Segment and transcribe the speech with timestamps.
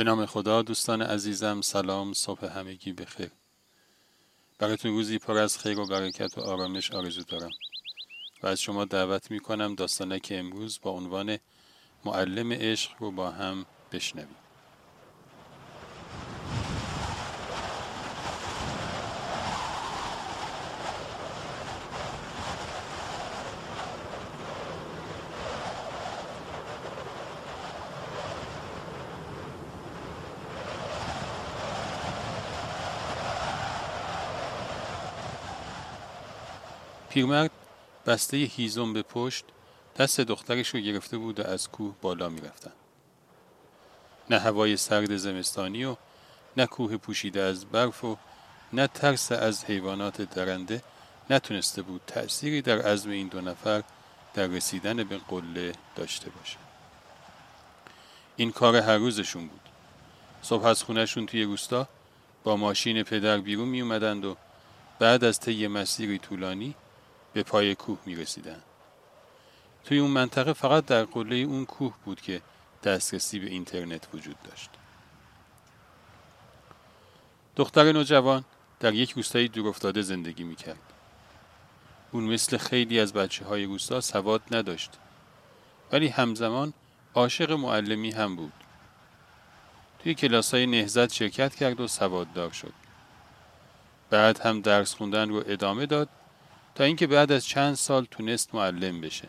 [0.00, 3.30] به نام خدا دوستان عزیزم سلام صبح همگی بخیر.
[4.58, 7.50] براتون روزی پر از خیر و برکت و آرامش آرزو دارم
[8.42, 11.38] و از شما دعوت می کنم داستانک امروز با عنوان
[12.04, 14.39] معلم عشق رو با هم بشنویم.
[37.10, 37.50] پیرمرد
[38.06, 39.44] بسته هیزم به پشت
[39.96, 42.72] دست دخترش رو گرفته بود و از کوه بالا می‌رفتن.
[44.30, 45.96] نه هوای سرد زمستانی و
[46.56, 48.16] نه کوه پوشیده از برف و
[48.72, 50.82] نه ترس از حیوانات درنده
[51.30, 53.82] نتونسته بود تأثیری در عزم این دو نفر
[54.34, 56.56] در رسیدن به قله داشته باشه.
[58.36, 59.60] این کار هر روزشون بود.
[60.42, 61.88] صبح از خونهشون توی روستا
[62.44, 64.36] با ماشین پدر بیرون می اومدند و
[64.98, 66.74] بعد از طی مسیری طولانی
[67.32, 68.62] به پای کوه می رسیدن.
[69.84, 72.42] توی اون منطقه فقط در قله اون کوه بود که
[72.84, 74.70] دسترسی به اینترنت وجود داشت.
[77.56, 78.44] دختر نوجوان
[78.80, 80.92] در یک روستایی دورافتاده زندگی می کرد.
[82.12, 84.90] اون مثل خیلی از بچه های روستا سواد نداشت.
[85.92, 86.72] ولی همزمان
[87.14, 88.52] عاشق معلمی هم بود.
[90.02, 92.72] توی کلاس های نهزت شرکت کرد و سواددار شد.
[94.10, 96.08] بعد هم درس خوندن رو ادامه داد
[96.74, 99.28] تا اینکه بعد از چند سال تونست معلم بشه.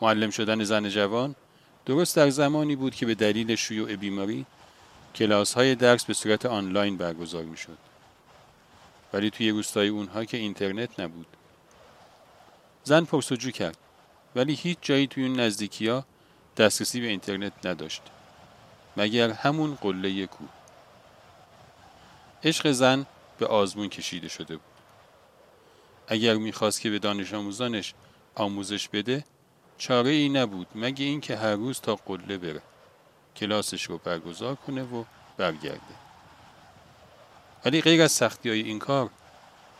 [0.00, 1.34] معلم شدن زن جوان
[1.86, 4.46] درست در زمانی بود که به دلیل شیوع بیماری
[5.14, 7.78] کلاس های درس به صورت آنلاین برگزار می شد.
[9.12, 11.26] ولی توی روستای اونها که اینترنت نبود.
[12.84, 13.76] زن پرسجو کرد
[14.36, 16.02] ولی هیچ جایی توی اون نزدیکی
[16.56, 18.02] دسترسی به اینترنت نداشت.
[18.96, 20.48] مگر همون قله کوه.
[22.44, 23.06] عشق زن
[23.38, 24.77] به آزمون کشیده شده بود.
[26.08, 27.94] اگر می‌خواست که به دانش آموزانش
[28.34, 29.24] آموزش بده
[29.78, 32.62] چاره ای نبود مگه اینکه هر روز تا قله بره.
[33.36, 35.04] کلاسش رو برگزار کنه و
[35.36, 35.94] برگرده.
[37.64, 39.10] ولی غیر از سختی های این کار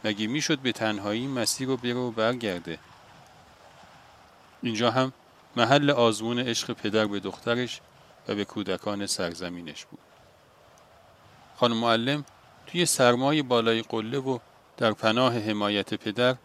[0.05, 2.79] مگه می‌شد به تنهایی مسیر رو بره و برگرده؟
[4.63, 5.13] اینجا هم
[5.57, 7.81] محل آزمون عشق پدر به دخترش
[8.29, 10.01] و به کودکان سرزمینش بود.
[11.57, 12.25] خانم معلم
[12.67, 14.39] توی سرمای بالای قله و
[14.79, 16.37] در پناه حمایت پدر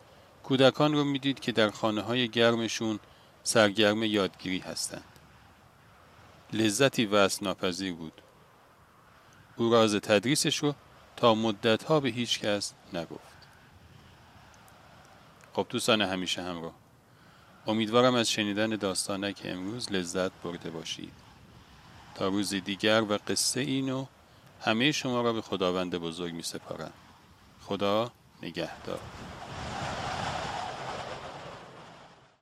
[0.44, 3.00] کودکان رو می‌دید که در خانه های گرمشون
[3.44, 5.04] سرگرم یادگیری هستند.
[6.54, 8.22] لذتی وصل ناپذیر بود.
[9.58, 10.76] او راز تدریسش رو
[11.16, 13.34] تا مدتها به هیچ کس نگفت.
[15.54, 16.74] خب دوستان همیشه همراه.
[17.68, 21.14] امیدوارم از شنیدن داستانه که امروز لذت برده باشید.
[22.16, 24.06] تا روز دیگر و قصه اینو
[24.62, 26.94] همه شما را به خداوند بزرگ می سپارم.
[27.62, 28.12] خدا
[28.44, 29.00] نگهدار.